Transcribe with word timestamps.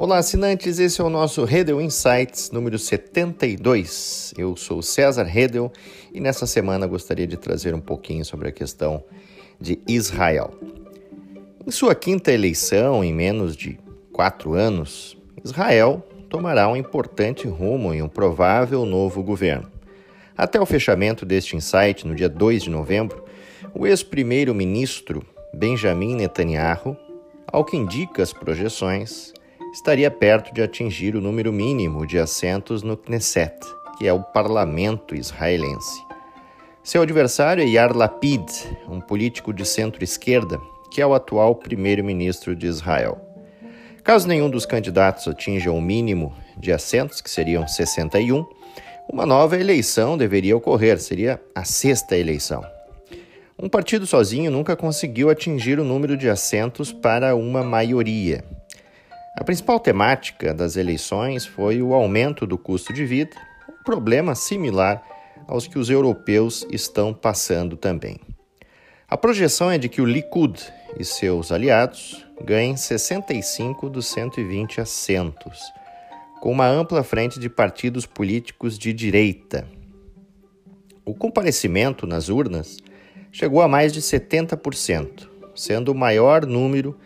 Olá, 0.00 0.18
assinantes, 0.18 0.78
esse 0.78 1.00
é 1.00 1.04
o 1.04 1.10
nosso 1.10 1.44
Redel 1.44 1.80
Insights 1.80 2.52
número 2.52 2.78
72. 2.78 4.32
Eu 4.38 4.54
sou 4.54 4.80
César 4.80 5.24
Redel 5.24 5.72
e 6.14 6.20
nessa 6.20 6.46
semana 6.46 6.86
gostaria 6.86 7.26
de 7.26 7.36
trazer 7.36 7.74
um 7.74 7.80
pouquinho 7.80 8.24
sobre 8.24 8.48
a 8.48 8.52
questão 8.52 9.02
de 9.60 9.80
Israel. 9.88 10.54
Em 11.66 11.70
sua 11.72 11.96
quinta 11.96 12.30
eleição, 12.30 13.02
em 13.02 13.12
menos 13.12 13.56
de 13.56 13.76
quatro 14.12 14.54
anos, 14.54 15.18
Israel 15.44 16.06
tomará 16.28 16.68
um 16.68 16.76
importante 16.76 17.48
rumo 17.48 17.92
em 17.92 18.00
um 18.00 18.08
provável 18.08 18.86
novo 18.86 19.20
governo. 19.20 19.68
Até 20.36 20.60
o 20.60 20.66
fechamento 20.66 21.26
deste 21.26 21.56
insight, 21.56 22.06
no 22.06 22.14
dia 22.14 22.28
2 22.28 22.62
de 22.62 22.70
novembro, 22.70 23.24
o 23.74 23.84
ex-primeiro-ministro 23.84 25.26
Benjamin 25.52 26.14
Netanyahu, 26.14 26.96
ao 27.48 27.64
que 27.64 27.76
indica 27.76 28.22
as 28.22 28.32
projeções, 28.32 29.32
estaria 29.72 30.10
perto 30.10 30.52
de 30.52 30.62
atingir 30.62 31.14
o 31.14 31.20
número 31.20 31.52
mínimo 31.52 32.06
de 32.06 32.18
assentos 32.18 32.82
no 32.82 32.96
Knesset, 32.96 33.54
que 33.98 34.06
é 34.06 34.12
o 34.12 34.22
parlamento 34.22 35.14
israelense. 35.14 36.02
Seu 36.82 37.02
adversário 37.02 37.62
é 37.62 37.66
Yair 37.66 37.94
Lapid, 37.94 38.48
um 38.88 39.00
político 39.00 39.52
de 39.52 39.64
centro-esquerda, 39.64 40.58
que 40.90 41.02
é 41.02 41.06
o 41.06 41.14
atual 41.14 41.54
primeiro-ministro 41.54 42.56
de 42.56 42.66
Israel. 42.66 43.20
Caso 44.02 44.26
nenhum 44.26 44.48
dos 44.48 44.64
candidatos 44.64 45.28
atinja 45.28 45.70
o 45.70 45.80
mínimo 45.82 46.34
de 46.56 46.72
assentos, 46.72 47.20
que 47.20 47.28
seriam 47.28 47.68
61, 47.68 48.46
uma 49.12 49.26
nova 49.26 49.58
eleição 49.58 50.16
deveria 50.16 50.56
ocorrer, 50.56 50.98
seria 50.98 51.40
a 51.54 51.64
sexta 51.64 52.16
eleição. 52.16 52.64
Um 53.58 53.68
partido 53.68 54.06
sozinho 54.06 54.50
nunca 54.50 54.76
conseguiu 54.76 55.28
atingir 55.28 55.78
o 55.78 55.84
número 55.84 56.16
de 56.16 56.28
assentos 56.28 56.92
para 56.92 57.34
uma 57.34 57.62
maioria. 57.62 58.44
A 59.38 59.44
principal 59.44 59.78
temática 59.78 60.52
das 60.52 60.74
eleições 60.74 61.46
foi 61.46 61.80
o 61.80 61.94
aumento 61.94 62.44
do 62.44 62.58
custo 62.58 62.92
de 62.92 63.06
vida, 63.06 63.36
um 63.68 63.84
problema 63.84 64.34
similar 64.34 65.00
aos 65.46 65.68
que 65.68 65.78
os 65.78 65.88
europeus 65.88 66.66
estão 66.72 67.14
passando 67.14 67.76
também. 67.76 68.18
A 69.08 69.16
projeção 69.16 69.70
é 69.70 69.78
de 69.78 69.88
que 69.88 70.02
o 70.02 70.04
Likud 70.04 70.60
e 70.98 71.04
seus 71.04 71.52
aliados 71.52 72.26
ganhem 72.42 72.76
65 72.76 73.88
dos 73.88 74.08
120 74.08 74.80
assentos, 74.80 75.60
com 76.40 76.50
uma 76.50 76.66
ampla 76.66 77.04
frente 77.04 77.38
de 77.38 77.48
partidos 77.48 78.06
políticos 78.06 78.76
de 78.76 78.92
direita. 78.92 79.68
O 81.04 81.14
comparecimento 81.14 82.08
nas 82.08 82.28
urnas 82.28 82.78
chegou 83.30 83.62
a 83.62 83.68
mais 83.68 83.92
de 83.92 84.02
70%, 84.02 85.28
sendo 85.54 85.92
o 85.92 85.94
maior 85.94 86.44
número 86.44 86.98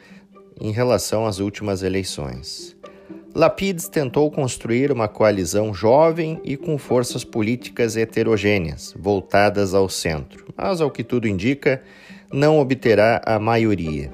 em 0.61 0.71
relação 0.71 1.27
às 1.27 1.39
últimas 1.39 1.83
eleições. 1.83 2.77
Lapides 3.35 3.89
tentou 3.89 4.31
construir 4.31 4.93
uma 4.93 5.09
coalizão 5.09 5.73
jovem 5.73 6.39
e 6.45 6.57
com 6.57 6.77
forças 6.77 7.25
políticas 7.25 7.97
heterogêneas, 7.97 8.95
voltadas 8.99 9.73
ao 9.73 9.89
centro, 9.89 10.47
mas, 10.55 10.81
ao 10.81 10.91
que 10.91 11.03
tudo 11.03 11.27
indica, 11.27 11.83
não 12.31 12.59
obterá 12.59 13.23
a 13.25 13.39
maioria. 13.39 14.13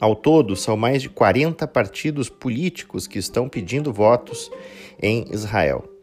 Ao 0.00 0.14
todo, 0.14 0.56
são 0.56 0.76
mais 0.76 1.02
de 1.02 1.08
40 1.08 1.66
partidos 1.68 2.28
políticos 2.28 3.06
que 3.06 3.18
estão 3.18 3.48
pedindo 3.48 3.92
votos 3.92 4.50
em 5.00 5.24
Israel. 5.30 5.95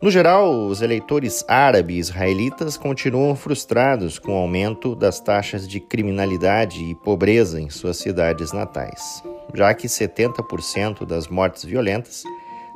No 0.00 0.12
geral, 0.12 0.66
os 0.66 0.80
eleitores 0.80 1.44
árabes 1.48 2.08
israelitas 2.08 2.76
continuam 2.76 3.34
frustrados 3.34 4.16
com 4.16 4.32
o 4.32 4.36
aumento 4.42 4.94
das 4.94 5.18
taxas 5.18 5.66
de 5.66 5.80
criminalidade 5.80 6.84
e 6.84 6.94
pobreza 6.94 7.60
em 7.60 7.68
suas 7.68 7.96
cidades 7.96 8.52
natais, 8.52 9.24
já 9.52 9.74
que 9.74 9.88
70% 9.88 11.04
das 11.04 11.26
mortes 11.26 11.64
violentas 11.64 12.22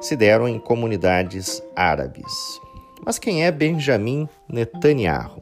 se 0.00 0.16
deram 0.16 0.48
em 0.48 0.58
comunidades 0.58 1.62
árabes. 1.76 2.32
Mas 3.06 3.20
quem 3.20 3.44
é 3.44 3.52
Benjamin 3.52 4.28
Netanyahu? 4.48 5.40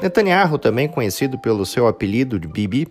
Netanyahu, 0.00 0.58
também 0.58 0.86
conhecido 0.86 1.36
pelo 1.40 1.66
seu 1.66 1.88
apelido 1.88 2.38
de 2.38 2.46
Bibi, 2.46 2.86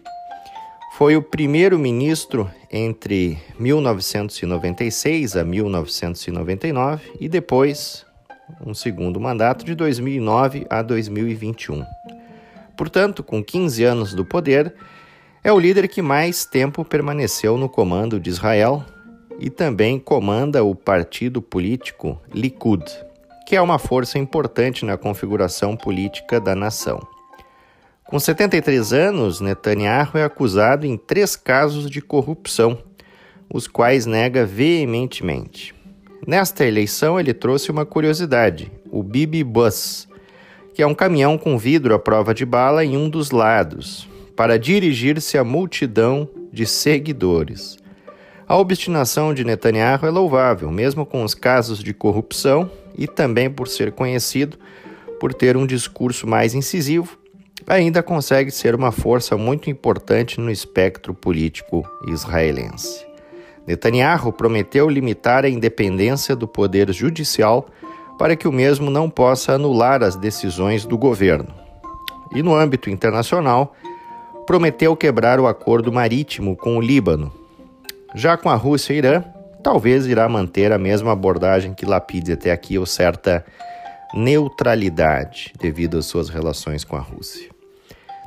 foi 0.93 1.17
o 1.17 1.23
primeiro-ministro 1.23 2.47
entre 2.71 3.39
1996 3.57 5.35
a 5.35 5.43
1999 5.43 7.13
e 7.19 7.27
depois 7.27 8.05
um 8.63 8.75
segundo 8.75 9.19
mandato 9.19 9.65
de 9.65 9.73
2009 9.73 10.67
a 10.69 10.83
2021. 10.83 11.83
Portanto, 12.77 13.23
com 13.23 13.43
15 13.43 13.83
anos 13.83 14.13
do 14.13 14.23
poder, 14.23 14.71
é 15.43 15.51
o 15.51 15.59
líder 15.59 15.87
que 15.87 16.01
mais 16.01 16.45
tempo 16.45 16.85
permaneceu 16.85 17.57
no 17.57 17.67
comando 17.67 18.19
de 18.19 18.29
Israel 18.29 18.85
e 19.39 19.49
também 19.49 19.97
comanda 19.97 20.63
o 20.63 20.75
partido 20.75 21.41
político 21.41 22.21
Likud, 22.31 22.85
que 23.47 23.55
é 23.55 23.61
uma 23.61 23.79
força 23.79 24.19
importante 24.19 24.85
na 24.85 24.95
configuração 24.95 25.75
política 25.75 26.39
da 26.39 26.53
nação. 26.53 27.01
Com 28.13 28.19
73 28.19 28.94
anos, 28.94 29.41
Netanyahu 29.41 30.19
é 30.19 30.24
acusado 30.24 30.85
em 30.85 30.96
três 30.96 31.35
casos 31.35 31.90
de 31.90 32.00
corrupção, 32.00 32.78
os 33.51 33.68
quais 33.68 34.06
nega 34.06 34.46
veementemente. 34.46 35.74
Nesta 36.28 36.63
eleição, 36.63 37.19
ele 37.19 37.34
trouxe 37.34 37.72
uma 37.72 37.88
curiosidade: 37.88 38.72
o 38.91 39.02
Bibi 39.02 39.44
Bus, 39.44 40.07
que 40.75 40.84
é 40.84 40.85
um 40.85 40.94
caminhão 40.94 41.40
com 41.40 41.57
vidro 41.57 41.96
à 41.96 41.97
prova 41.97 42.35
de 42.35 42.46
bala 42.46 42.85
em 42.85 42.96
um 42.96 43.09
dos 43.09 43.31
lados, 43.31 44.07
para 44.35 44.59
dirigir-se 44.59 45.35
à 45.35 45.44
multidão 45.44 46.29
de 46.52 46.68
seguidores. 46.68 47.79
A 48.47 48.56
obstinação 48.56 49.34
de 49.34 49.44
Netanyahu 49.44 50.06
é 50.06 50.12
louvável, 50.12 50.69
mesmo 50.69 51.03
com 51.03 51.23
os 51.23 51.34
casos 51.34 51.79
de 51.79 51.96
corrupção 51.96 52.69
e 52.96 53.07
também 53.07 53.50
por 53.50 53.68
ser 53.68 53.91
conhecido 53.91 54.59
por 55.19 55.34
ter 55.34 55.57
um 55.57 55.66
discurso 55.66 56.28
mais 56.28 56.53
incisivo 56.53 57.22
ainda 57.68 58.03
consegue 58.03 58.51
ser 58.51 58.75
uma 58.75 58.91
força 58.91 59.38
muito 59.38 59.69
importante 59.69 60.40
no 60.40 60.51
espectro 60.51 61.13
político 61.13 61.84
israelense. 62.07 63.06
Netanyahu 63.66 64.34
prometeu 64.34 64.90
limitar 64.90 65.46
a 65.46 65.50
independência 65.50 66.35
do 66.35 66.47
poder 66.47 66.91
judicial 66.91 67.68
para 68.18 68.35
que 68.35 68.47
o 68.47 68.52
mesmo 68.52 68.90
não 68.90 69.09
possa 69.09 69.53
anular 69.53 70.03
as 70.03 70.16
decisões 70.16 70.85
do 70.85 70.97
governo. 70.97 71.53
E 72.35 72.44
no 72.44 72.56
âmbito 72.56 72.90
internacional, 72.90 73.75
prometeu 74.46 74.96
quebrar 74.96 75.40
o 75.40 75.47
acordo 75.47 75.91
marítimo 75.91 76.56
com 76.56 76.78
o 76.78 76.81
Líbano. 76.81 77.31
Já 78.13 78.38
com 78.38 78.50
a 78.50 78.56
Rússia 78.56 78.94
e 78.94 78.97
Irã, 78.97 79.23
talvez 79.63 80.06
irá 80.06 80.28
manter 80.28 80.72
a 80.72 80.78
mesma 80.78 81.13
abordagem 81.13 81.73
que 81.73 81.85
Lapid 81.85 82.29
até 82.29 82.52
aqui, 82.52 82.78
ou 82.78 82.85
certa 82.85 83.46
neutralidade 84.13 85.53
devido 85.59 85.97
às 85.97 86.06
suas 86.06 86.29
relações 86.29 86.84
com 86.84 86.96
a 86.96 87.00
Rússia. 87.00 87.53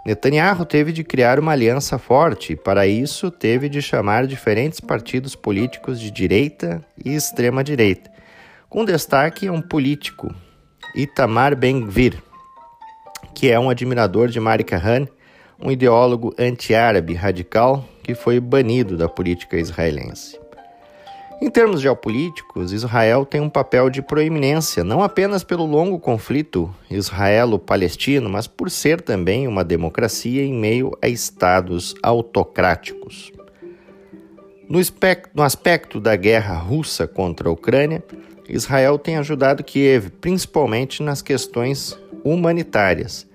Netanyahu 0.06 0.64
teve 0.64 0.92
de 0.92 1.02
criar 1.02 1.40
uma 1.40 1.50
aliança 1.50 1.98
forte 1.98 2.52
e, 2.52 2.56
para 2.56 2.86
isso, 2.86 3.28
teve 3.28 3.68
de 3.68 3.82
chamar 3.82 4.24
diferentes 4.24 4.78
partidos 4.78 5.34
políticos 5.34 5.98
de 5.98 6.12
direita 6.12 6.80
e 7.04 7.12
extrema-direita, 7.12 8.08
com 8.68 8.84
destaque 8.84 9.48
a 9.48 9.52
um 9.52 9.60
político, 9.60 10.32
Itamar 10.94 11.56
Ben-Gvir, 11.56 12.22
que 13.34 13.50
é 13.50 13.58
um 13.58 13.68
admirador 13.68 14.28
de 14.28 14.38
Marika 14.38 14.76
Han, 14.76 15.08
um 15.60 15.72
ideólogo 15.72 16.32
anti-árabe 16.38 17.12
radical 17.12 17.84
que 18.04 18.14
foi 18.14 18.38
banido 18.38 18.96
da 18.96 19.08
política 19.08 19.56
israelense. 19.56 20.38
Em 21.38 21.50
termos 21.50 21.82
geopolíticos, 21.82 22.72
Israel 22.72 23.26
tem 23.26 23.42
um 23.42 23.50
papel 23.50 23.90
de 23.90 24.00
proeminência, 24.00 24.82
não 24.82 25.02
apenas 25.02 25.44
pelo 25.44 25.66
longo 25.66 25.98
conflito 25.98 26.74
israelo-palestino, 26.90 28.30
mas 28.30 28.46
por 28.46 28.70
ser 28.70 29.02
também 29.02 29.46
uma 29.46 29.62
democracia 29.62 30.42
em 30.42 30.54
meio 30.54 30.96
a 31.02 31.08
estados 31.08 31.94
autocráticos. 32.02 33.32
No, 34.66 34.80
no 35.34 35.42
aspecto 35.42 36.00
da 36.00 36.16
guerra 36.16 36.54
russa 36.54 37.06
contra 37.06 37.50
a 37.50 37.52
Ucrânia, 37.52 38.02
Israel 38.48 38.98
tem 38.98 39.18
ajudado 39.18 39.62
Kiev, 39.62 40.08
principalmente 40.20 41.02
nas 41.02 41.20
questões 41.20 41.98
humanitárias, 42.24 43.26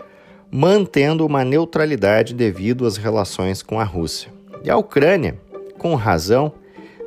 mantendo 0.49 1.25
uma 1.25 1.45
neutralidade 1.45 2.33
devido 2.33 2.87
às 2.87 2.97
relações 2.97 3.61
com 3.61 3.79
a 3.79 3.83
Rússia. 3.83 4.33
E 4.63 4.71
a 4.71 4.77
Ucrânia, 4.77 5.39
com 5.77 5.93
razão, 5.93 6.51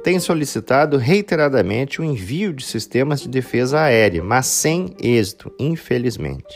tem 0.05 0.21
solicitado 0.21 0.99
reiteradamente 0.99 2.01
o 2.01 2.05
envio 2.05 2.53
de 2.53 2.62
sistemas 2.62 3.23
de 3.23 3.29
defesa 3.29 3.81
aérea, 3.81 4.23
mas 4.23 4.45
sem 4.45 4.95
êxito, 5.01 5.51
infelizmente. 5.59 6.55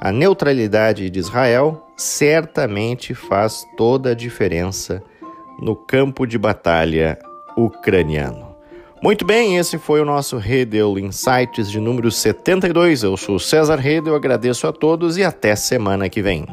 A 0.00 0.10
neutralidade 0.10 1.08
de 1.08 1.20
Israel 1.20 1.86
certamente 1.96 3.14
faz 3.14 3.64
toda 3.76 4.10
a 4.10 4.14
diferença 4.14 5.00
no 5.62 5.76
campo 5.76 6.26
de 6.26 6.36
batalha 6.36 7.16
ucraniano. 7.56 8.48
Muito 9.00 9.24
bem, 9.24 9.56
esse 9.56 9.78
foi 9.78 10.00
o 10.00 10.04
nosso 10.04 10.36
Redel 10.36 10.98
Insights 10.98 11.70
de 11.70 11.78
número 11.78 12.10
72. 12.10 13.04
Eu 13.04 13.16
sou 13.16 13.38
César 13.38 13.76
Redel, 13.76 14.16
agradeço 14.16 14.66
a 14.66 14.72
todos 14.72 15.16
e 15.16 15.22
até 15.22 15.54
semana 15.54 16.08
que 16.08 16.20
vem. 16.20 16.44